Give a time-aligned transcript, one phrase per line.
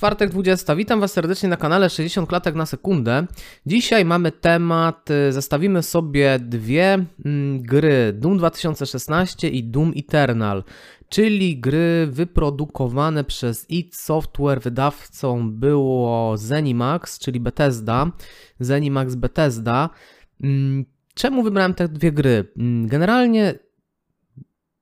[0.00, 0.76] czwartek 20.
[0.76, 3.26] Witam Was serdecznie na kanale 60 klatek na sekundę.
[3.66, 10.64] Dzisiaj mamy temat, y, zestawimy sobie dwie mm, gry Doom 2016 i Doom Eternal,
[11.08, 14.60] czyli gry wyprodukowane przez id Software.
[14.60, 18.12] Wydawcą było Zenimax, czyli Bethesda.
[18.60, 19.90] Zenimax Bethesda.
[20.42, 22.52] Mm, czemu wybrałem te dwie gry?
[22.56, 23.54] Mm, generalnie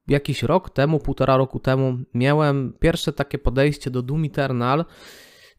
[0.09, 4.85] jakiś rok temu, półtora roku temu, miałem pierwsze takie podejście do Doom Eternal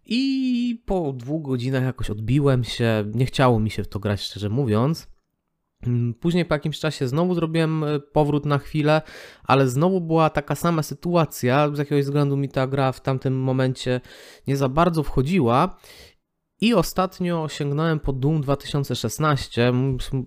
[0.05, 4.49] i po dwóch godzinach jakoś odbiłem się, nie chciało mi się w to grać, szczerze
[4.49, 5.07] mówiąc.
[5.87, 9.01] Mm, później po jakimś czasie znowu zrobiłem e, powrót na chwilę,
[9.43, 11.75] ale znowu była taka sama sytuacja.
[11.75, 14.01] Z jakiegoś względu mi ta gra w tamtym momencie
[14.47, 15.79] nie za bardzo wchodziła.
[16.61, 19.73] I ostatnio sięgnąłem po Doom 2016.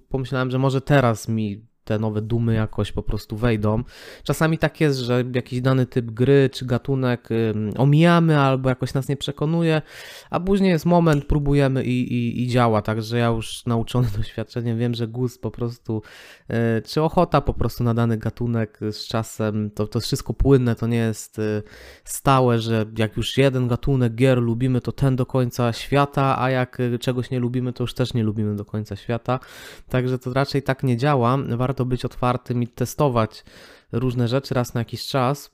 [0.08, 3.82] Pomyślałem, że może teraz mi te nowe dumy jakoś po prostu wejdą.
[4.22, 7.28] Czasami tak jest, że jakiś dany typ gry czy gatunek
[7.76, 9.82] omijamy albo jakoś nas nie przekonuje,
[10.30, 12.82] a później jest moment, próbujemy i, i, i działa.
[12.82, 16.02] Także ja już nauczony doświadczeniem wiem, że gust po prostu,
[16.48, 20.74] e, czy ochota po prostu na dany gatunek z czasem, to, to jest wszystko płynne,
[20.74, 21.62] to nie jest e,
[22.04, 26.80] stałe, że jak już jeden gatunek gier lubimy, to ten do końca świata, a jak
[26.80, 29.40] e, czegoś nie lubimy, to już też nie lubimy do końca świata.
[29.88, 31.38] Także to raczej tak nie działa.
[31.56, 33.44] Warto warto być otwartym i testować
[33.92, 35.50] różne rzeczy raz na jakiś czas.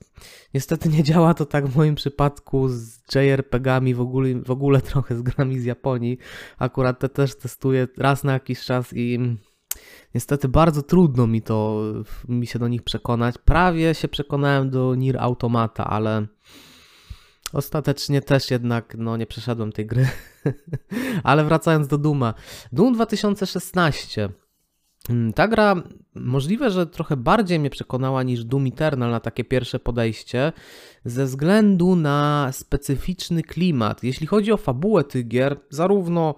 [0.55, 5.16] Niestety nie działa to tak w moim przypadku z JRPG-ami, w ogóle, w ogóle trochę
[5.16, 6.19] z grami z Japonii.
[6.58, 9.19] Akurat te też testuję raz na jakiś czas i
[10.14, 11.83] niestety bardzo trudno mi to,
[12.28, 13.34] mi się do nich przekonać.
[13.44, 16.27] Prawie się przekonałem do Nier Automata, ale
[17.52, 20.08] ostatecznie też jednak no, nie przeszedłem tej gry.
[21.24, 22.34] ale wracając do Duma.
[22.72, 24.47] Doom 2016 Mm,
[25.34, 25.83] ta gra
[26.14, 30.53] możliwe, że trochę bardziej mnie przekonała niż Doom Eternal na takie pierwsze podejście,
[31.05, 34.05] ze względu na specyficzny klimat.
[34.05, 36.34] Jeśli chodzi o fabułę tych gier, zarówno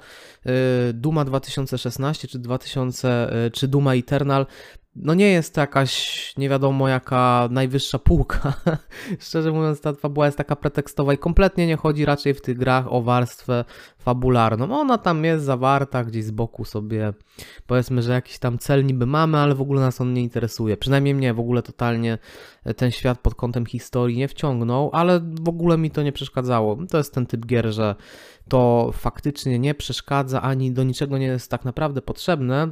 [0.47, 4.47] y, Duma 2016 czy 2000 y, czy Duma Eternal
[4.97, 8.53] no nie jest to jakaś nie wiadomo jaka najwyższa półka.
[9.19, 12.93] Szczerze mówiąc, ta fabuła jest taka pretekstowa i kompletnie nie chodzi raczej w tych grach
[12.93, 13.65] o warstwę
[14.01, 14.79] fabularną.
[14.81, 17.13] Ona tam jest zawarta gdzieś z boku sobie.
[17.67, 20.77] Powiedzmy, że jakiś tam cel niby mamy, ale w ogóle nas on nie interesuje.
[20.77, 22.19] Przynajmniej mnie w ogóle totalnie
[22.77, 26.79] ten świat pod kątem historii nie wciągnął, ale w ogóle mi to nie przeszkadzało.
[26.91, 27.95] To jest ten typ gier, że
[28.49, 32.69] to faktycznie nie przeszkadza ani do niczego nie jest tak naprawdę potrzebne.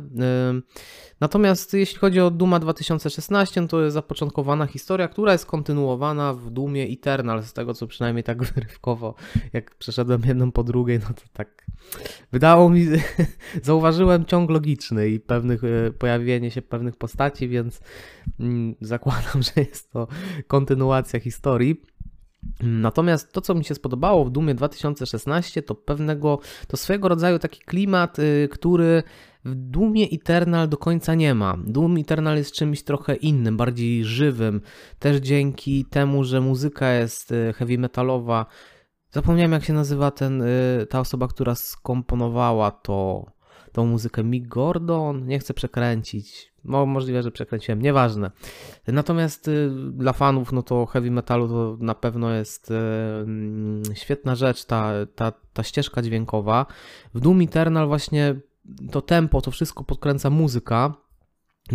[1.21, 6.85] Natomiast jeśli chodzi o Duma 2016, to jest zapoczątkowana historia, która jest kontynuowana w Dumie
[6.85, 9.15] Eternal, z tego co przynajmniej tak wyrywkowo,
[9.53, 11.67] jak przeszedłem jedną po drugiej, no to tak
[12.33, 12.87] wydało mi,
[13.63, 17.81] zauważyłem ciąg logiczny i pewnych, e, pojawienie się pewnych postaci, więc
[18.41, 20.09] mm, zakładam, że jest to
[20.47, 21.83] kontynuacja historii.
[22.61, 27.61] Natomiast to, co mi się spodobało w Dumie 2016, to pewnego, to swojego rodzaju taki
[27.61, 29.03] klimat, y, który
[29.45, 31.59] w Dumie Eternal do końca nie ma.
[31.67, 34.61] Doom Eternal jest czymś trochę innym, bardziej żywym,
[34.99, 38.47] też dzięki temu, że muzyka jest y, heavy metalowa.
[39.11, 43.27] Zapomniałem, jak się nazywa ten, y, ta osoba, która skomponowała to
[43.73, 48.31] tą muzykę Mick Gordon, nie chcę przekręcić, Mo, możliwe, że przekręciłem, nieważne.
[48.87, 54.35] Natomiast y, dla fanów, no to heavy metalu to na pewno jest y, mm, świetna
[54.35, 56.67] rzecz, ta, ta, ta ścieżka dźwiękowa.
[57.15, 58.35] W Doom Eternal właśnie
[58.91, 60.95] to tempo, to wszystko podkręca muzyka,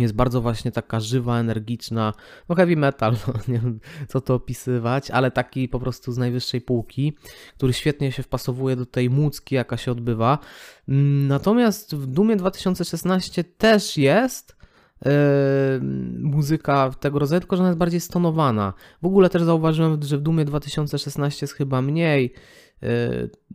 [0.02, 2.12] jest bardzo właśnie taka żywa, energiczna,
[2.48, 6.60] no heavy metal, no, nie wiem co to opisywać, ale taki po prostu z najwyższej
[6.60, 7.16] półki,
[7.56, 10.38] który świetnie się wpasowuje do tej mucki, jaka się odbywa.
[11.28, 14.56] Natomiast w Dumie 2016 też jest
[15.04, 15.10] yy,
[16.18, 18.72] muzyka tego rodzaju, tylko że ona jest bardziej stonowana.
[19.02, 22.34] W ogóle też zauważyłem, że w Dumie 2016 jest chyba mniej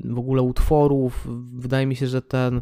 [0.06, 1.28] w ogóle utworów.
[1.56, 2.62] Wydaje mi się, że ten e,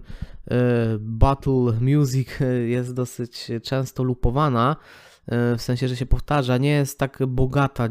[1.00, 2.30] battle music
[2.76, 4.76] jest dosyć często lupowana,
[5.26, 7.90] e, w sensie, że się powtarza, nie jest tak bogata,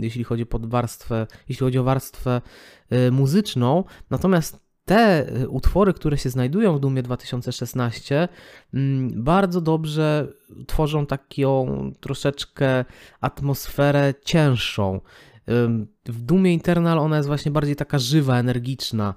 [0.00, 2.42] jeśli chodzi pod warstwę, jeśli chodzi o warstwę
[2.90, 3.84] e, muzyczną.
[4.10, 8.28] Natomiast te utwory, które się znajdują w Dumie 2016,
[9.14, 10.28] bardzo dobrze
[10.66, 12.84] tworzą taką troszeczkę
[13.20, 15.00] atmosferę cięższą.
[16.06, 19.14] W Dumie Internal ona jest właśnie bardziej taka żywa, energiczna.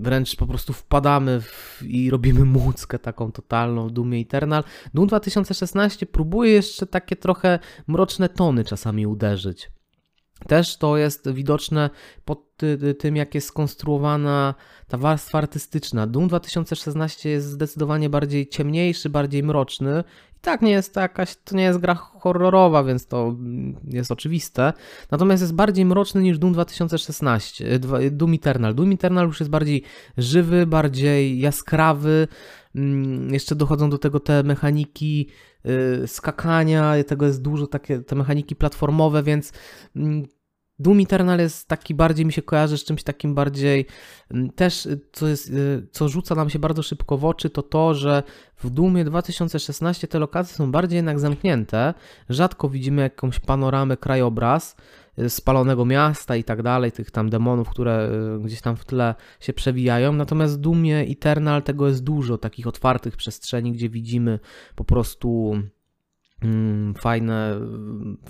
[0.00, 4.64] Wręcz po prostu wpadamy w, i robimy muckę taką totalną w Dumie Eternal.
[4.94, 9.70] Doom 2016 próbuje jeszcze takie trochę mroczne tony czasami uderzyć.
[10.46, 11.90] Też to jest widoczne
[12.24, 12.50] pod
[12.98, 14.54] tym, jak jest skonstruowana
[14.88, 16.06] ta warstwa artystyczna.
[16.06, 20.04] Doom 2016 jest zdecydowanie bardziej ciemniejszy, bardziej mroczny.
[20.36, 23.36] I tak nie jest to jakaś, to nie jest gra horrorowa, więc to
[23.84, 24.72] jest oczywiste.
[25.10, 27.78] Natomiast jest bardziej mroczny niż Doom 2016,
[28.10, 28.74] Doom Eternal.
[28.74, 29.82] Doom Eternal już jest bardziej
[30.18, 32.28] żywy, bardziej jaskrawy.
[32.74, 35.28] Mm, jeszcze dochodzą do tego te mechaniki
[36.06, 39.52] skakania, tego jest dużo, takie te mechaniki platformowe, więc
[39.96, 40.26] mm,
[40.80, 43.86] Doom Eternal jest taki bardziej, mi się kojarzy z czymś takim bardziej,
[44.30, 47.62] mm, też y, co, jest, y, co rzuca nam się bardzo szybko w oczy, to
[47.62, 48.22] to, że
[48.56, 51.94] w Doomie 2016 te lokacje są bardziej jednak zamknięte,
[52.28, 54.82] rzadko widzimy jakąś panoramę, krajobraz, y,
[55.28, 60.12] spalonego miasta i tak dalej, tych tam demonów, które gdzieś tam w tle się przewijają.
[60.12, 64.38] Natomiast w Doomie Eternal tego jest dużo, takich otwartych przestrzeni, gdzie widzimy
[64.74, 65.54] po prostu
[66.44, 67.60] Mm, fajne,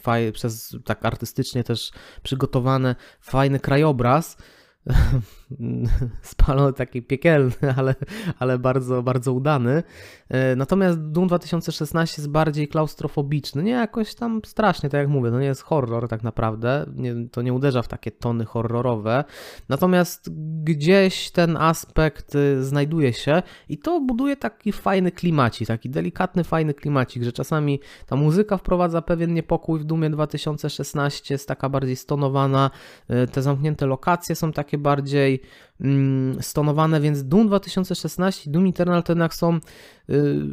[0.01, 1.91] faj, przez tak artystycznie też
[2.23, 4.37] przygotowane, fajny krajobraz,
[6.23, 7.94] spalony, taki piekielny, ale,
[8.38, 9.82] ale bardzo, bardzo udany.
[10.29, 15.41] E, natomiast Doom 2016 jest bardziej klaustrofobiczny, nie jakoś tam strasznie, tak jak mówię, to
[15.41, 19.25] nie jest horror tak naprawdę, nie, to nie uderza w takie tony horrorowe,
[19.69, 20.31] natomiast
[20.65, 26.75] gdzieś ten aspekt y, znajduje się i to buduje taki fajny klimacik, taki delikatny, fajny
[26.75, 32.71] klimacik, że czasami ta muzyka wprowadza pewien niepokój w Doomie 2016, jest taka bardziej stonowana,
[33.11, 35.40] y, te zamknięte lokacje są takie bardziej
[35.81, 39.61] mm, stonowane, więc Doom 2016 i Doom Eternal to jednak są y,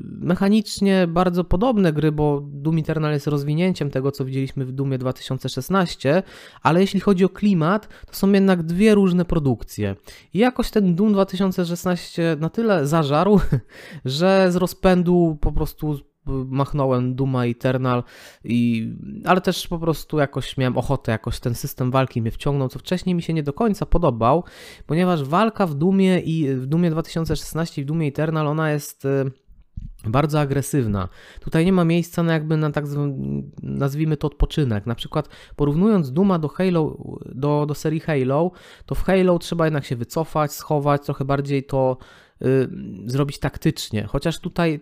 [0.04, 6.24] mechanicznie bardzo podobne gry, bo Doom Eternal jest rozwinięciem tego, co widzieliśmy w Doomie 2016,
[6.62, 9.96] ale jeśli chodzi o klimat, to są jednak dwie różne produkcje.
[10.34, 13.40] I jakoś ten Doom 2016 na tyle zażarł,
[14.06, 18.04] że z rozpędu po prostu machnąłem Duma Eternal,
[18.44, 18.90] i,
[19.26, 23.16] ale też po prostu jakoś miałem ochotę, jakoś ten system walki mnie wciągnął, co wcześniej
[23.16, 24.44] mi się nie do końca podobał,
[24.86, 29.32] ponieważ walka w Dumie i w Dumie 2016 i w Dumie Eternal ona jest y,
[30.06, 31.10] bardzo agresywna.
[31.40, 32.86] Tutaj nie ma miejsca na jakby na tak
[33.64, 34.86] nazwijmy to odpoczynek.
[34.86, 38.52] Na przykład porównując Duma do Halo, do, do serii Halo,
[38.86, 41.98] to w Halo trzeba jednak się wycofać, schować, trochę bardziej to
[43.06, 44.04] zrobić taktycznie.
[44.04, 44.80] Chociaż tutaj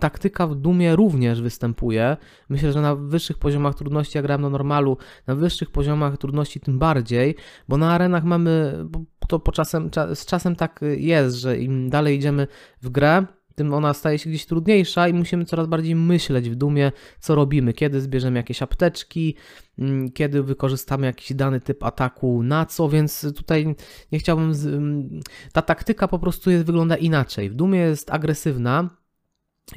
[0.00, 2.16] taktyka w Dumie również występuje.
[2.48, 4.96] Myślę, że na wyższych poziomach trudności, jak grałem na normalu,
[5.26, 7.34] na wyższych poziomach trudności tym bardziej,
[7.68, 8.84] bo na arenach mamy,
[9.28, 12.46] to po czasem, z czasem tak jest, że im dalej idziemy
[12.82, 16.92] w grę, tym ona staje się gdzieś trudniejsza i musimy coraz bardziej myśleć w dumie,
[17.20, 19.34] co robimy, kiedy zbierzemy jakieś apteczki,
[19.78, 23.74] mm, kiedy wykorzystamy jakiś dany typ ataku, na co, więc tutaj
[24.12, 24.54] nie chciałbym.
[24.54, 24.66] Z...
[24.66, 25.20] Mm,
[25.52, 27.50] ta taktyka po prostu jest, wygląda inaczej.
[27.50, 29.03] W dumie jest agresywna,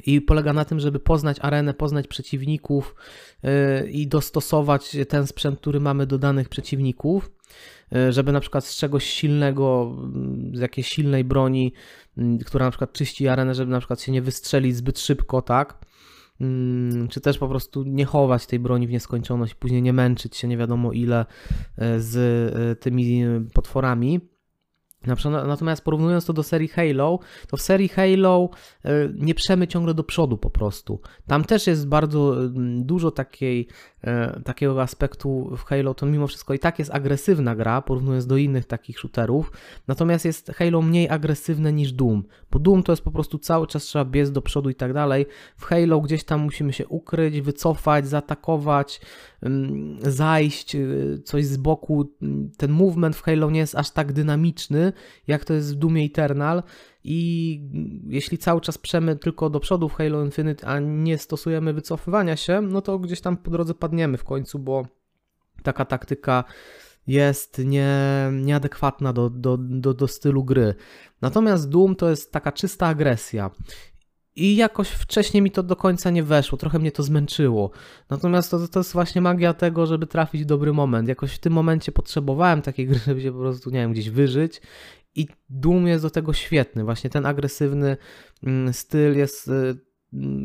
[0.06, 2.94] i polega na tym, żeby poznać arenę, poznać przeciwników
[3.42, 7.30] yy, i dostosować ten sprzęt, który mamy do danych przeciwników,
[7.90, 11.72] yy, żeby na przykład z czegoś silnego, mm, z jakiejś silnej broni,
[12.16, 15.86] yy, która na przykład czyści arenę, żeby na przykład się nie wystrzelić zbyt szybko, tak?
[16.40, 20.48] Mm, czy też po prostu nie chować tej broni w nieskończoność, później nie męczyć się
[20.48, 21.26] nie wiadomo ile
[21.98, 23.24] z tymi
[23.54, 24.20] potworami.
[25.46, 28.50] Natomiast porównując to do serii Halo, to w serii Halo
[28.84, 31.00] e, nie przemy ciągle do przodu po prostu.
[31.26, 32.36] Tam też jest bardzo
[32.76, 33.66] dużo takiej,
[34.04, 38.36] e, takiego aspektu w Halo, to mimo wszystko i tak jest agresywna gra, porównując do
[38.36, 39.52] innych takich shooterów.
[39.88, 43.82] Natomiast jest Halo mniej agresywne niż Doom, bo Doom to jest po prostu cały czas
[43.82, 45.26] trzeba biec do przodu i tak dalej.
[45.56, 49.00] W Halo gdzieś tam musimy się ukryć, wycofać, zaatakować,
[50.00, 52.16] zajść, y, coś z boku.
[52.56, 54.92] Ten movement w Halo nie jest aż tak dynamiczny,
[55.26, 56.62] jak to jest w Doomie Eternal
[57.04, 57.60] i
[58.06, 62.60] jeśli cały czas przemy tylko do przodu w Halo Infinite, a nie stosujemy wycofywania się,
[62.60, 64.86] no to gdzieś tam po drodze padniemy w końcu, bo
[65.62, 66.44] taka taktyka
[67.06, 67.96] jest nie,
[68.32, 70.74] nieadekwatna do, do, do, do stylu gry.
[71.22, 73.50] Natomiast Doom to jest taka czysta agresja.
[74.38, 77.70] I jakoś wcześniej mi to do końca nie weszło, trochę mnie to zmęczyło.
[78.10, 81.08] Natomiast to, to jest właśnie magia tego, żeby trafić w dobry moment.
[81.08, 84.60] Jakoś w tym momencie potrzebowałem takiej gry, żeby się po prostu, nie wiem, gdzieś wyżyć.
[85.14, 86.84] I Doom jest do tego świetny.
[86.84, 87.96] Właśnie ten agresywny
[88.42, 89.78] mm, styl jest y,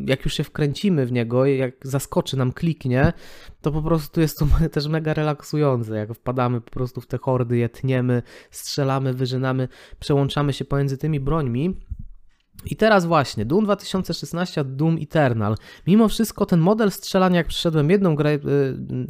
[0.06, 3.12] jak już się wkręcimy w niego, jak zaskoczy nam, kliknie,
[3.60, 5.96] to po prostu jest to też mega relaksujące.
[5.96, 11.20] Jak wpadamy po prostu w te hordy, je tniemy, strzelamy, wyżynamy, przełączamy się pomiędzy tymi
[11.20, 11.76] brońmi
[12.66, 15.56] I teraz właśnie, Doom 2016, Doom Eternal.
[15.86, 18.40] Mimo wszystko ten model strzelania, jak przyszedłem jedną grę, y,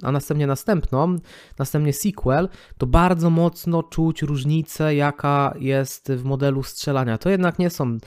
[0.02, 1.16] a następnie następną,
[1.58, 7.18] następnie sequel, to bardzo mocno czuć różnicę, jaka jest w modelu strzelania.
[7.18, 7.98] To jednak nie są,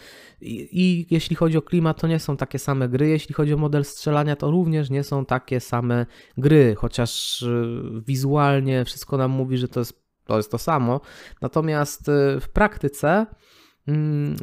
[0.42, 3.08] i, i jeśli chodzi o klimat, to nie są takie same gry.
[3.08, 6.06] Jeśli chodzi o model strzelania, to również nie są takie same
[6.38, 11.02] gry, chociaż y, wizualnie wszystko nam mówi, że to jest to, jest to samo.
[11.42, 13.26] Natomiast y, w praktyce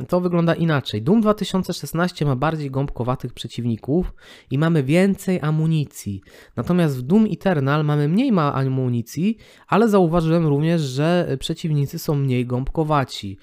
[0.09, 1.03] to wygląda inaczej.
[1.03, 4.15] Doom 2016 ma bardziej gąbkowatych przeciwników
[4.51, 6.23] i mamy więcej amunicji.
[6.57, 9.37] Natomiast w Doom Eternal mamy mniej ma amunicji,
[9.69, 13.39] ale zauważyłem również, że przeciwnicy są mniej gąbkowaci.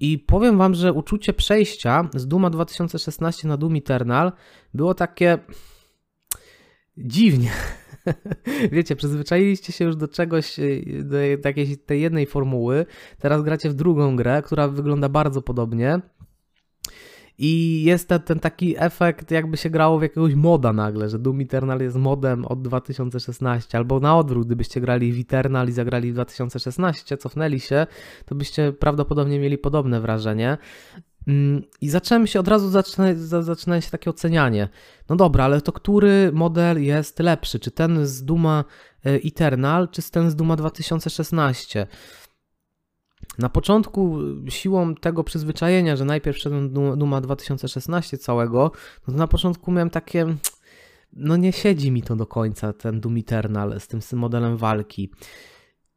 [0.00, 4.32] I powiem wam, że uczucie przejścia z Duma 2016 na Doom Eternal
[4.74, 5.38] było takie
[6.96, 7.50] dziwnie.
[8.72, 12.86] Wiecie, przyzwyczailiście się już do czegoś, y, do jakiejś tej jednej formuły,
[13.18, 16.00] teraz gracie w drugą grę, która wygląda bardzo podobnie.
[17.38, 21.40] I jest ten, ten, taki efekt, jakby się grało w jakiegoś moda nagle, że Doom
[21.40, 26.14] Eternal jest modem od 2016, albo na odwrót, gdybyście grali w Eternal i zagrali w
[26.14, 27.86] 2016, cofnęli się,
[28.26, 30.58] to byście prawdopodobnie mieli podobne wrażenie.
[31.28, 33.06] Mm, I zacząłem się od razu zaczyna,
[33.42, 34.68] zaczyna się takie ocenianie.
[35.08, 37.60] No dobra, ale to który model jest lepszy?
[37.60, 38.64] Czy ten z Duma
[39.06, 41.86] e, Eternal, czy ten z Duma 2016?
[43.38, 48.72] Na początku siłą tego przyzwyczajenia, że najpierw szedłem Duma 2016 całego,
[49.08, 50.36] no to na początku miałem takie
[51.12, 55.10] no nie siedzi mi to do końca, ten Doom Eternal z tym modelem walki.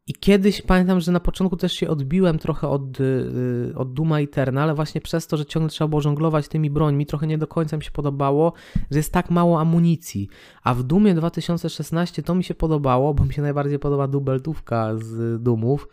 [0.07, 4.63] I kiedyś pamiętam, że na początku też się odbiłem trochę od, y, od Duma Eterna,
[4.63, 7.77] ale właśnie przez to, że ciągle trzeba było żonglować tymi brońmi, trochę nie do końca
[7.77, 8.53] mi się podobało,
[8.91, 10.29] że jest tak mało amunicji.
[10.63, 15.41] A w Dumie 2016 to mi się podobało, bo mi się najbardziej podoba dubeltówka z
[15.43, 15.87] Dumów.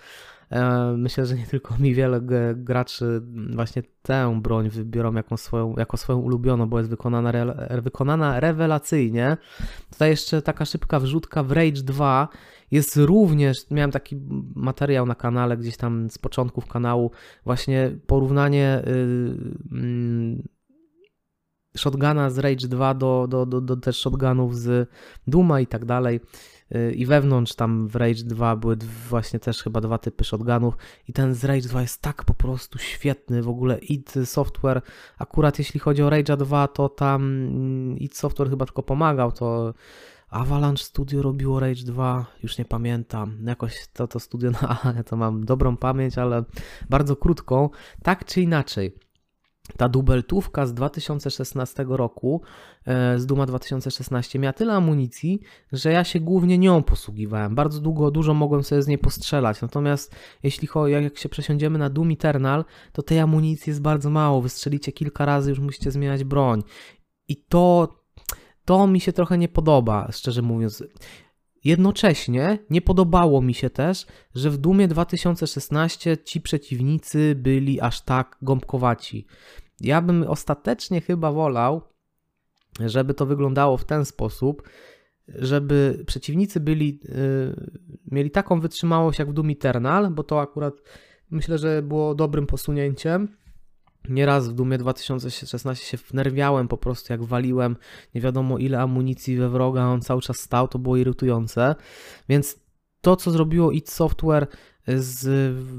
[0.52, 2.20] E, myślę, że nie tylko mi wiele
[2.54, 3.22] graczy
[3.54, 9.36] właśnie tę broń wybiorą jako swoją, jako swoją ulubioną, bo jest wykonana, re, wykonana rewelacyjnie.
[9.90, 12.28] Tutaj jeszcze taka szybka wrzutka w Rage 2
[12.70, 14.16] jest również, miałem taki
[14.54, 17.10] materiał na kanale, gdzieś tam z początków kanału,
[17.44, 18.82] właśnie porównanie
[19.72, 20.42] yy,
[21.76, 24.88] shotguna z Rage 2 do, do, do, do też shotgunów z
[25.26, 26.20] Duma i tak dalej.
[26.76, 28.76] Y, I wewnątrz tam w Rage 2 były
[29.08, 30.76] właśnie też chyba dwa typy shotgunów
[31.08, 33.42] i ten z Rage 2 jest tak po prostu świetny.
[33.42, 34.82] W ogóle id Software,
[35.18, 39.74] akurat jeśli chodzi o Rage 2, to tam mm, id Software chyba tylko pomagał, to
[40.30, 43.38] Avalanche Studio robiło Rage 2, już nie pamiętam.
[43.46, 44.50] Jakoś to, to studio
[44.84, 46.44] no, to mam dobrą pamięć, ale
[46.90, 47.70] bardzo krótką.
[48.02, 48.92] Tak czy inaczej,
[49.76, 52.42] ta dubeltówka z 2016 roku,
[52.86, 55.40] e, z Duma 2016, miała tyle amunicji,
[55.72, 57.54] że ja się głównie nią posługiwałem.
[57.54, 59.62] Bardzo długo, dużo mogłem sobie z niej postrzelać.
[59.62, 64.42] Natomiast jeśli chodzi, jak się przesiądziemy na Doom Eternal, to tej amunicji jest bardzo mało.
[64.42, 66.62] Wystrzelicie kilka razy, już musicie zmieniać broń.
[67.28, 67.88] I to
[68.64, 70.84] to mi się trochę nie podoba, szczerze mówiąc.
[71.64, 78.36] Jednocześnie nie podobało mi się też, że w Dumie 2016 ci przeciwnicy byli aż tak
[78.42, 79.26] gąbkowaci.
[79.82, 81.82] Ja bym ostatecznie chyba wolał,
[82.86, 84.68] żeby to wyglądało w ten sposób,
[85.28, 87.70] żeby przeciwnicy byli, yy,
[88.10, 90.74] mieli taką wytrzymałość jak w Doom Eternal, bo to akurat
[91.30, 93.28] myślę, że było dobrym posunięciem
[94.08, 97.76] Nieraz w Dumie 2016 się wnerwiałem po prostu, jak waliłem
[98.14, 101.74] nie wiadomo ile amunicji we wroga, on cały czas stał, to było irytujące.
[102.28, 102.60] Więc
[103.00, 104.46] to, co zrobiło id Software
[104.86, 105.24] z,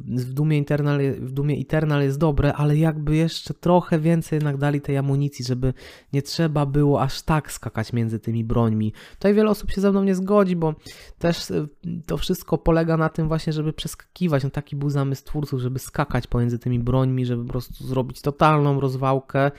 [0.07, 4.81] w, Dumie Eternal, w Dumie Eternal jest dobre, ale jakby jeszcze trochę więcej jednak dali
[4.81, 5.73] tej amunicji, żeby
[6.13, 8.93] nie trzeba było aż tak skakać między tymi brońmi.
[9.13, 10.75] Tutaj wiele osób się ze mną nie zgodzi, bo
[11.19, 11.67] też y,
[12.05, 14.43] to wszystko polega na tym właśnie, żeby przeskakiwać.
[14.43, 18.79] No taki był zamysł twórców, żeby skakać pomiędzy tymi brońmi, żeby po prostu zrobić totalną
[18.79, 19.51] rozwałkę.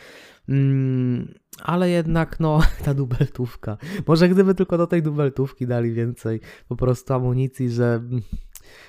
[0.48, 3.76] Mm, ale jednak, no, ta dubeltówka.
[4.06, 8.02] Może gdyby tylko do tej dubeltówki dali więcej po prostu amunicji, że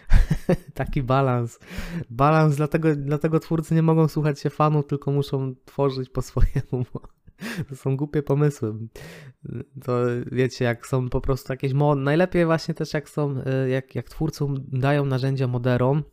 [0.73, 1.59] Taki balans.
[2.09, 6.85] Balans, dlatego, dlatego twórcy nie mogą słuchać się fanów, tylko muszą tworzyć po swojemu.
[7.69, 8.73] To są głupie pomysły.
[9.83, 9.99] To
[10.31, 11.99] wiecie, jak są po prostu jakieś mod.
[11.99, 16.03] Najlepiej właśnie też jak są, y, jak, jak twórcom dają narzędzia moderom,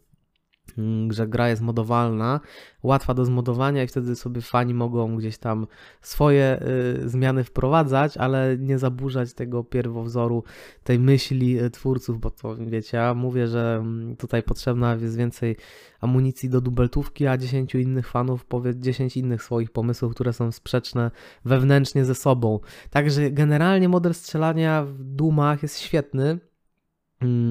[1.10, 2.40] że gra jest modowalna,
[2.82, 5.66] łatwa do zmodowania i wtedy sobie fani mogą gdzieś tam
[6.00, 6.62] swoje
[7.04, 10.44] y, zmiany wprowadzać, ale nie zaburzać tego pierwowzoru,
[10.84, 15.56] tej myśli y, twórców, bo to wiecie, ja mówię, że mm, tutaj potrzebna jest więcej
[16.00, 21.10] amunicji do dubeltówki, a 10 innych fanów powie 10 innych swoich pomysłów, które są sprzeczne
[21.44, 22.60] wewnętrznie ze sobą.
[22.90, 26.51] Także generalnie model strzelania w Dumach jest świetny, Mm,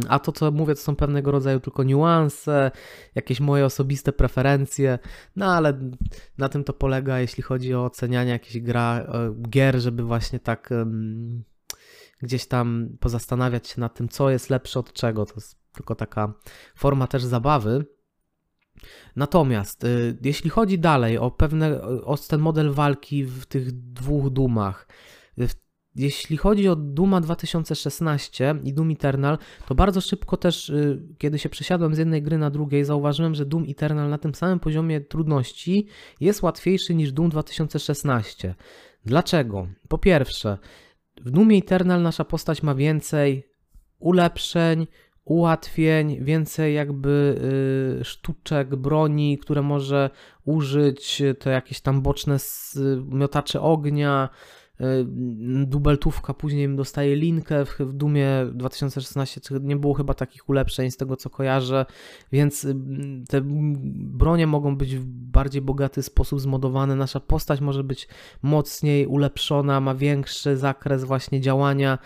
[0.09, 2.71] a to, co mówię, to są pewnego rodzaju tylko niuanse,
[3.15, 4.99] jakieś moje osobiste preferencje,
[5.35, 5.79] no ale
[6.37, 10.69] na tym to polega, jeśli chodzi o ocenianie jakichś gra, e, gier, żeby właśnie tak
[10.71, 11.43] um,
[12.21, 15.25] gdzieś tam pozastanawiać się nad tym, co jest lepsze od czego.
[15.25, 16.33] To jest tylko taka
[16.75, 17.85] forma też zabawy.
[19.15, 24.87] Natomiast y, jeśli chodzi dalej o pewne, o ten model walki w tych dwóch dumach,
[25.37, 25.53] w
[25.95, 31.49] jeśli chodzi o Duma 2016 i Doom Eternal, to bardzo szybko też, y, kiedy się
[31.49, 35.87] przesiadłem z jednej gry na drugiej, zauważyłem, że Doom Eternal na tym samym poziomie trudności
[36.19, 38.55] jest łatwiejszy niż Doom 2016.
[39.05, 39.67] Dlaczego?
[39.87, 40.57] Po pierwsze,
[41.21, 43.47] w Doomie Eternal nasza postać ma więcej
[43.99, 44.87] ulepszeń,
[45.25, 47.41] ułatwień, więcej jakby
[48.01, 50.09] y, sztuczek, broni, które może
[50.45, 52.37] użyć, to jakieś tam boczne
[53.05, 54.29] miotacze ognia,
[55.65, 57.65] dubeltówka, później dostaje linkę.
[57.65, 61.85] W Dumie 2016 nie było chyba takich ulepszeń z tego co kojarzę,
[62.31, 62.67] więc
[63.29, 63.41] te
[63.95, 66.95] bronie mogą być w bardziej bogaty sposób zmodowane.
[66.95, 68.07] Nasza postać może być
[68.41, 71.97] mocniej ulepszona, ma większy zakres właśnie działania.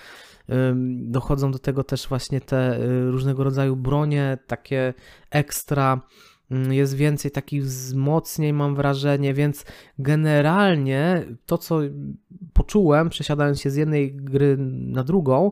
[1.01, 2.79] Dochodzą do tego też właśnie te
[3.12, 4.94] różnego rodzaju bronie, takie
[5.29, 6.01] ekstra
[6.50, 9.66] jest więcej takich wzmocnień, mam wrażenie, więc
[10.00, 11.80] generalnie to, co
[12.54, 15.52] poczułem, przesiadając się z jednej gry na drugą,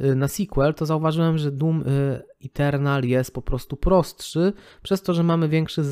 [0.00, 4.52] y, na sequel, to zauważyłem, że Doom y, Eternal jest po prostu prostszy,
[4.82, 5.84] przez to, że mamy większy y,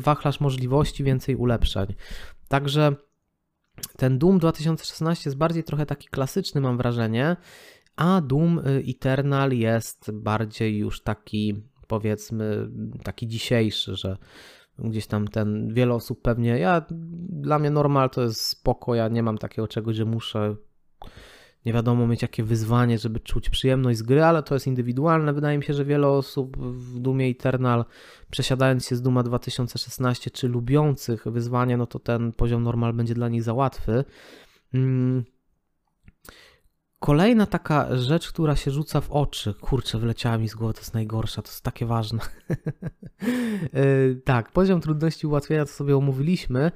[0.00, 1.86] wachlarz możliwości, więcej ulepszeń.
[2.48, 2.96] Także
[3.96, 7.36] ten Doom 2016 jest bardziej trochę taki klasyczny, mam wrażenie,
[7.96, 12.68] a Doom Eternal jest bardziej już taki powiedzmy
[13.02, 14.16] taki dzisiejszy, że
[14.78, 16.86] gdzieś tam ten, wiele osób pewnie, ja,
[17.28, 20.56] dla mnie normal to jest spoko, ja nie mam takiego czegoś, że muszę
[21.66, 25.32] nie wiadomo mieć jakie wyzwanie, żeby czuć przyjemność z gry, ale to jest indywidualne.
[25.32, 27.84] Wydaje mi się, że wiele osób w Dumie Eternal,
[28.30, 33.28] przesiadając się z Duma 2016, czy lubiących wyzwania, no to ten poziom normal będzie dla
[33.28, 34.04] nich za łatwy.
[37.02, 40.94] Kolejna taka rzecz, która się rzuca w oczy, kurczę, wleciała mi z głowy, to jest
[40.94, 42.20] najgorsza, to jest takie ważne.
[43.20, 46.70] E, tak, poziom trudności ułatwienia to sobie omówiliśmy.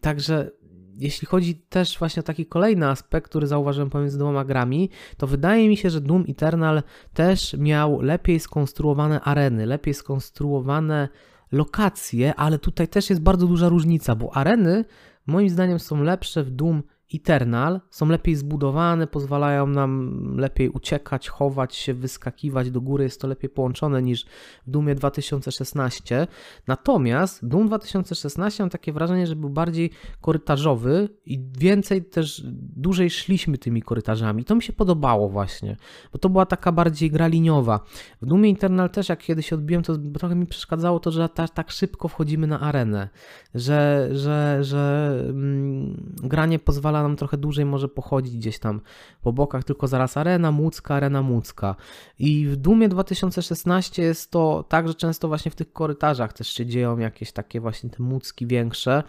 [0.00, 0.50] Także
[0.96, 5.68] jeśli chodzi też właśnie o taki kolejny aspekt, który zauważyłem pomiędzy dwoma grami, to wydaje
[5.68, 6.82] mi się, że Doom Eternal
[7.14, 11.08] też miał lepiej skonstruowane areny, lepiej skonstruowane
[11.52, 14.84] lokacje, ale tutaj też jest bardzo duża różnica, bo areny
[15.26, 16.82] moim zdaniem są lepsze w Doom
[17.14, 23.28] Eternal są lepiej zbudowane, pozwalają nam lepiej uciekać, chować się, wyskakiwać do góry, jest to
[23.28, 24.24] lepiej połączone niż
[24.66, 26.26] w Doomie 2016.
[26.66, 29.90] Natomiast Doom 2016 mam takie wrażenie, że był bardziej
[30.20, 32.42] korytarzowy i więcej też,
[32.76, 34.44] dłużej szliśmy tymi korytarzami.
[34.44, 35.76] To mi się podobało właśnie,
[36.12, 37.80] bo to była taka bardziej gra liniowa.
[38.22, 42.08] W Doomie Eternal też jak kiedyś odbiłem, to trochę mi przeszkadzało to, że tak, szybko
[42.08, 43.08] wchodzimy na arenę,
[43.54, 48.80] że, że, że mm, granie pozwala nam trochę dłużej może pochodzić gdzieś tam
[49.22, 51.76] po bokach, tylko zaraz arena Mucka, arena Mucka.
[52.18, 56.66] I w Dumie 2016 jest to tak, że często właśnie w tych korytarzach też się
[56.66, 59.02] dzieją jakieś takie właśnie te Mucki większe.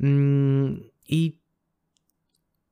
[0.00, 1.39] Mm, I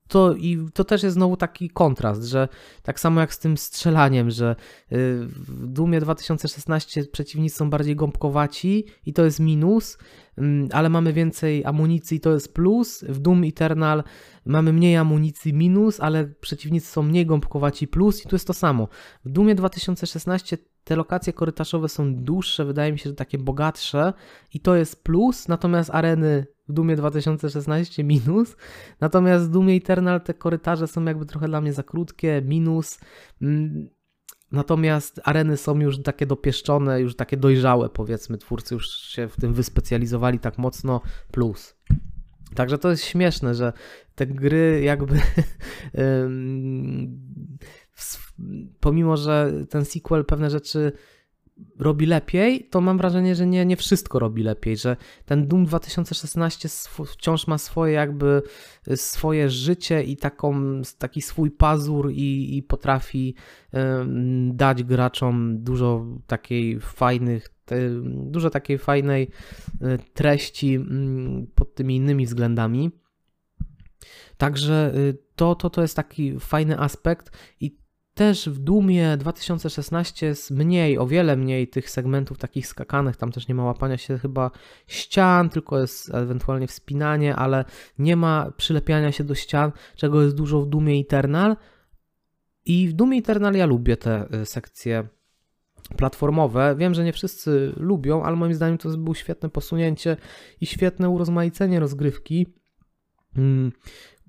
[0.09, 2.49] to, I to też jest znowu taki kontrast, że
[2.83, 4.57] tak samo jak z tym strzelaniem, że
[4.93, 4.97] y,
[5.29, 9.99] w Dumie 2016 przeciwnicy są bardziej gąbkowaci i to jest minus,
[10.39, 13.05] mm, ale mamy więcej amunicji i to jest plus.
[13.09, 14.03] W Doom Eternal
[14.47, 18.89] mamy mniej amunicji minus, ale przeciwnicy są mniej gąbkowaci plus i tu jest to samo.
[19.25, 24.13] W Doomie 2016 te lokacje korytarzowe są dłuższe, wydaje mi się, że takie bogatsze
[24.55, 28.57] i to jest plus, natomiast areny w Dumie 2016 minus,
[29.01, 33.01] natomiast w Dumie Eternal te korytarze są jakby trochę dla mnie za krótkie, minus.
[33.43, 33.89] Mm,
[34.53, 38.39] natomiast areny są już takie dopieszczone, już takie dojrzałe, powiedzmy.
[38.39, 41.01] Twórcy już się w tym wyspecjalizowali tak mocno,
[41.31, 41.77] plus.
[42.55, 43.73] Także to jest śmieszne, że
[44.15, 45.21] te gry jakby
[48.81, 50.93] pomimo, że ten sequel pewne rzeczy
[51.79, 56.69] robi lepiej, to mam wrażenie, że nie, nie wszystko robi lepiej, że ten Doom 2016
[57.07, 58.43] wciąż ma swoje jakby
[58.95, 63.35] swoje życie i taką, taki swój pazur i, i potrafi
[64.49, 69.31] dać graczom dużo takiej fajnych, te, dużo takiej fajnej
[69.81, 72.91] e, treści mm, pod tymi innymi względami.
[74.37, 77.79] Także y, to, to, to jest taki fajny aspekt i
[78.19, 83.49] też w Dumie 2016 jest mniej, o wiele mniej tych segmentów takich skakanych, tam też
[83.49, 84.51] nie ma łapania się chyba
[84.87, 87.65] ścian, tylko jest ewentualnie wspinanie, ale
[87.99, 91.57] nie ma przylepiania się do ścian, czego jest dużo w Dumie Eternal.
[92.65, 95.09] I w Doom Eternal ja lubię te y, sekcje
[95.97, 96.77] platformowe.
[96.79, 100.17] Wiem, że nie wszyscy lubią, ale moim zdaniem to było świetne posunięcie
[100.61, 102.47] i świetne urozmaicenie rozgrywki.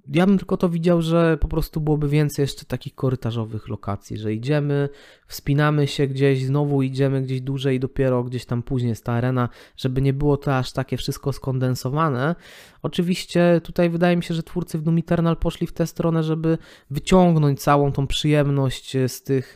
[0.08, 4.34] Ja bym tylko to widział, że po prostu byłoby więcej jeszcze takich korytarzowych lokacji, że
[4.34, 4.90] idziemy,
[5.28, 9.50] wspinamy się gdzieś, znowu idziemy gdzieś dłużej i dopiero gdzieś tam później jest ta arena,
[9.78, 12.36] żeby nie było to aż takie wszystko skondensowane.
[12.82, 16.58] Oczywiście tutaj wydaje mi się, że twórcy w Doom Eternal poszli w tę stronę, żeby
[16.90, 19.56] wyciągnąć całą tą przyjemność z tych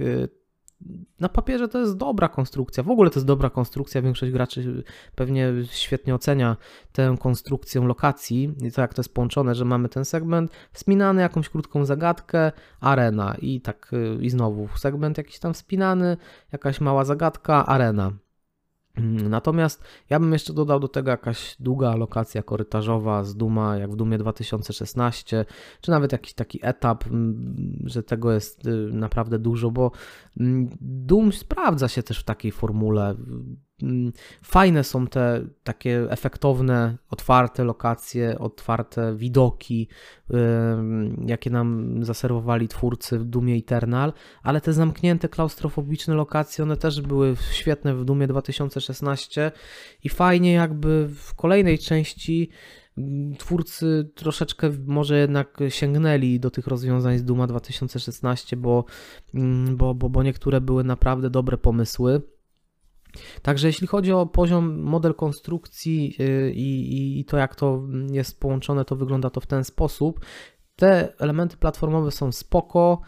[1.19, 2.83] na papierze to jest dobra konstrukcja.
[2.83, 4.01] W ogóle to jest dobra konstrukcja.
[4.01, 4.83] Większość graczy
[5.15, 6.57] pewnie świetnie ocenia
[6.91, 11.49] tę konstrukcję lokacji i to jak to jest połączone, że mamy ten segment wspinany, jakąś
[11.49, 16.17] krótką zagadkę, arena i tak i znowu segment jakiś tam wspinany,
[16.51, 18.11] jakaś mała zagadka, arena.
[19.33, 23.91] Mm, natomiast ja bym jeszcze dodał do tego jakaś długa lokacja korytarzowa z Duma, jak
[23.91, 25.45] w Dumie 2016,
[25.81, 29.91] czy nawet jakiś taki etap, mm, że tego jest y, naprawdę dużo, bo
[30.39, 33.15] mm, Doom sprawdza się też w takiej formule.
[33.83, 39.87] Mm, fajne są te takie efektowne, otwarte lokacje, otwarte widoki,
[41.25, 47.35] jakie nam zaserwowali twórcy w Dumie Eternal, ale te zamknięte, klaustrofobiczne lokacje, one też były
[47.51, 49.51] świetne w Dumie 2016
[50.03, 52.49] i fajnie jakby w kolejnej części
[52.97, 58.85] mm, twórcy troszeczkę może jednak sięgnęli do tych rozwiązań z Duma 2016, bo,
[59.33, 62.21] mm, bo, bo, bo niektóre były naprawdę dobre pomysły.
[63.41, 68.85] Także jeśli chodzi o poziom, model konstrukcji y, i, i to, jak to jest połączone,
[68.85, 70.19] to wygląda to w ten sposób.
[70.75, 73.01] Te elementy platformowe są spoko.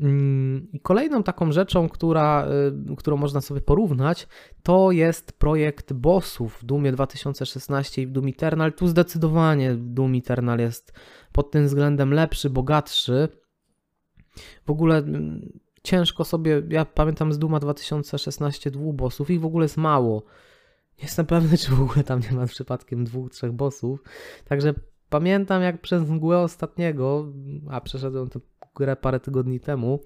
[0.00, 2.48] Mm, I kolejną taką rzeczą, która,
[2.92, 4.28] y, którą można sobie porównać,
[4.62, 8.72] to jest projekt bossów w Dumie 2016 i w Doom Eternal.
[8.72, 10.92] Tu zdecydowanie Doom Eternal jest
[11.32, 13.28] pod tym względem lepszy, bogatszy.
[14.66, 19.64] W ogóle mm, ciężko sobie, ja pamiętam z Duma 2016 dwóch bossów, ich w ogóle
[19.64, 20.22] jest mało.
[20.98, 24.02] Nie jestem pewny, czy w ogóle tam nie ma przypadkiem dwóch, trzech bossów.
[24.44, 24.74] Także
[25.08, 27.32] pamiętam jak przez mgłę ostatniego,
[27.70, 28.40] a przeszedłem tę
[28.76, 30.00] grę parę tygodni temu,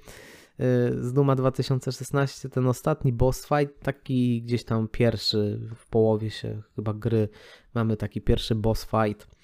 [0.60, 0.62] y,
[1.04, 6.94] z Duma 2016, ten ostatni boss fight, taki gdzieś tam pierwszy, w połowie się chyba
[6.94, 7.28] gry,
[7.74, 9.34] mamy taki pierwszy boss fight.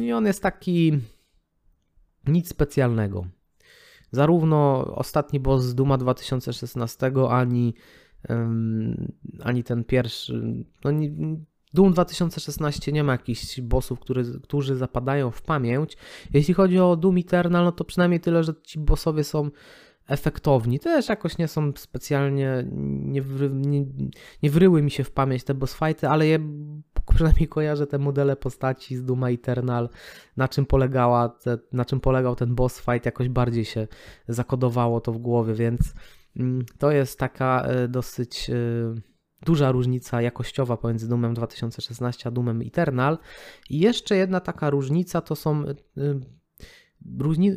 [0.00, 0.98] I on jest taki
[2.26, 3.26] nic specjalnego.
[4.12, 7.74] Zarówno ostatni boss z Duma 2016, ani,
[8.28, 10.64] um, ani ten pierwszy.
[10.84, 11.10] No, nie,
[11.74, 15.96] Doom 2016 nie ma jakichś bossów, który, którzy zapadają w pamięć.
[16.32, 19.50] Jeśli chodzi o Doom Eternal, no to przynajmniej tyle, że ci bossowie są
[20.06, 20.80] efektowni.
[20.80, 23.86] Też jakoś nie są specjalnie, nie, wry, nie,
[24.42, 26.38] nie wryły mi się w pamięć te boss fighty, ale je
[27.14, 29.88] przynajmniej kojarzę te modele postaci z Duma Eternal,
[30.36, 33.88] na czym polegała, te, na czym polegał ten boss fight, jakoś bardziej się
[34.28, 35.94] zakodowało to w głowie, więc
[36.36, 38.54] mm, to jest taka e, dosyć e,
[39.46, 43.18] duża różnica jakościowa pomiędzy Doomem 2016 a Doomem Eternal.
[43.70, 45.74] I jeszcze jedna taka różnica to są e,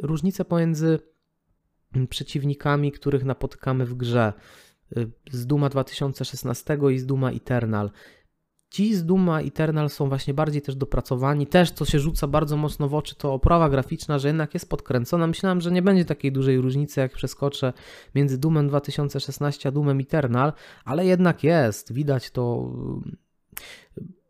[0.04, 1.00] różnice pomiędzy
[1.96, 4.34] mm, przeciwnikami, których napotykamy w grze
[5.32, 7.92] z Duma 2016 i z Duma Eternal.
[8.74, 11.48] Ci z Duma Eternal są właśnie bardziej też dopracowani.
[11.48, 15.28] Też, co się rzuca bardzo mocno w oczy, to oprawa graficzna, że jednak jest podkręcona.
[15.28, 17.74] Myślałem, że nie będzie takiej dużej różnicy, jak przeskoczę
[18.16, 20.54] między Doomem 2016 a Doomem Eternal,
[20.86, 21.94] ale jednak jest.
[21.94, 23.18] Widać to mm,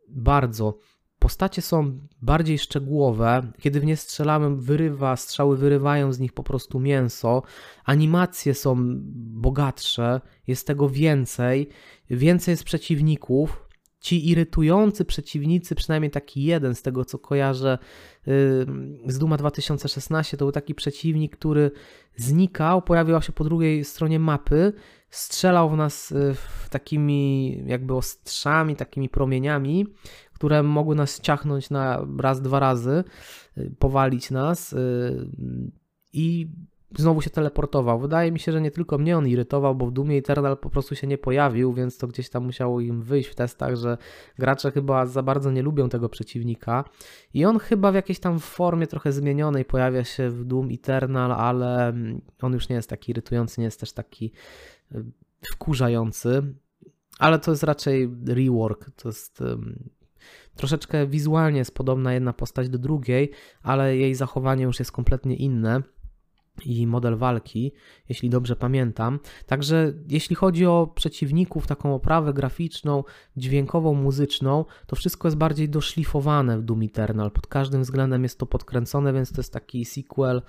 [0.08, 0.77] bardzo.
[1.19, 3.51] Postacie są bardziej szczegółowe.
[3.60, 7.43] Kiedy w nie strzelamy, wyrywa, strzały wyrywają z nich po prostu mięso.
[7.86, 8.75] Animacje są
[9.15, 11.69] bogatsze, jest tego więcej.
[12.10, 13.63] Więcej jest przeciwników
[14.03, 17.77] ci irytujący przeciwnicy, przynajmniej taki jeden z tego co kojarzę
[19.07, 21.71] z Duma 2016, to był taki przeciwnik, który
[22.15, 24.73] znikał, pojawiał się po drugiej stronie mapy,
[25.09, 26.35] strzelał w nas y,
[26.69, 29.85] takimi jakby ostrzami, takimi promieniami,
[30.33, 33.03] które mogły nas ciachnąć na raz, dwa razy,
[33.57, 35.27] y, powalić nas y,
[36.13, 36.47] i
[36.97, 37.99] znowu się teleportował.
[37.99, 40.95] Wydaje mi się, że nie tylko mnie on irytował, bo w Dumie Eternal po prostu
[40.95, 43.97] się nie pojawił, więc to gdzieś tam musiało im wyjść w testach, że
[44.39, 46.84] gracze chyba za bardzo nie lubią tego przeciwnika.
[47.34, 51.93] I on chyba w jakiejś tam formie trochę zmienionej pojawia się w Doom Eternal, ale
[52.41, 54.32] on już nie jest taki irytujący, nie jest też taki
[54.91, 55.03] y,
[55.51, 56.53] wkurzający.
[57.19, 59.43] Ale to jest raczej rework, to jest
[60.56, 63.32] troszeczkę wizualnie jest podobna jedna postać do drugiej,
[63.63, 65.84] ale jej zachowanie już jest kompletnie inne.
[66.65, 67.71] I model walki,
[68.09, 69.19] jeśli dobrze pamiętam.
[69.45, 73.03] Także jeśli chodzi o przeciwników, taką oprawę graficzną,
[73.37, 77.31] dźwiękową, muzyczną, to wszystko jest bardziej doszlifowane w Doom Eternal.
[77.31, 80.41] Pod każdym względem jest to podkręcone, więc to jest taki sequel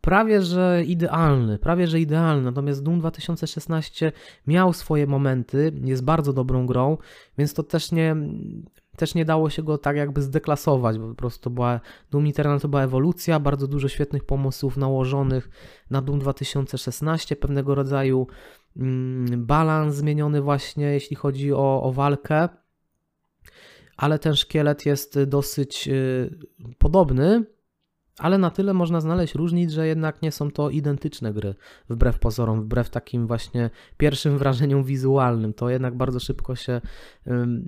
[0.00, 2.42] prawie że idealny, prawie że idealny.
[2.42, 4.12] Natomiast Doom 2016
[4.46, 6.98] miał swoje momenty, jest bardzo dobrą grą,
[7.38, 8.16] więc to też nie
[8.96, 11.80] też nie dało się go tak jakby zdeklasować, bo po prostu była
[12.10, 15.50] Doom Eternal to była ewolucja, bardzo dużo świetnych pomysłów nałożonych
[15.90, 18.26] na Doom 2016, pewnego rodzaju
[18.76, 22.48] mm, balans zmieniony właśnie jeśli chodzi o, o walkę,
[23.96, 26.30] ale ten szkielet jest dosyć y,
[26.78, 27.44] podobny,
[28.18, 31.54] ale na tyle można znaleźć różnic, że jednak nie są to identyczne gry,
[31.90, 35.54] wbrew pozorom, wbrew takim właśnie pierwszym wrażeniom wizualnym.
[35.54, 36.80] To jednak bardzo szybko się,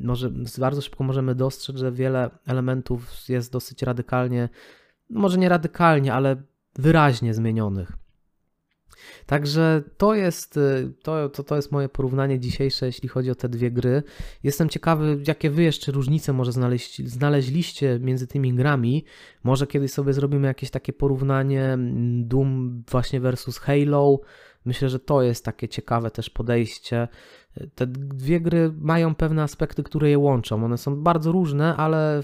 [0.03, 4.49] może, bardzo szybko możemy dostrzec, że wiele elementów jest dosyć radykalnie,
[5.11, 6.43] no może nie radykalnie, ale
[6.79, 8.06] wyraźnie zmienionych.
[9.27, 13.49] Także to jest, y, to, to, to jest moje porównanie dzisiejsze, jeśli chodzi o te
[13.49, 14.03] dwie gry.
[14.43, 19.05] Jestem ciekawy, jakie wy jeszcze różnice może znaleźć, znaleźliście między tymi grami.
[19.45, 24.21] Może kiedyś sobie zrobimy jakieś takie porównanie mm, Doom właśnie versus Halo.
[24.65, 27.09] Myślę, że to jest takie ciekawe też podejście.
[27.75, 30.65] Te dwie gry mają pewne aspekty, które je łączą.
[30.65, 32.23] One są bardzo różne, ale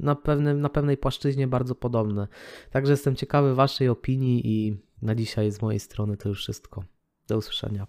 [0.00, 2.28] na, pewnym, na pewnej płaszczyźnie bardzo podobne.
[2.70, 6.84] Także jestem ciekawy Waszej opinii i na dzisiaj z mojej strony to już wszystko.
[7.28, 7.86] Do usłyszenia.